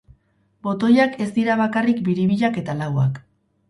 Botoiak 0.67 1.15
ez 1.27 1.29
dira 1.37 1.59
bakarrik 1.63 2.03
biribilak 2.11 2.63
eta 2.67 2.81
lauak. 2.85 3.27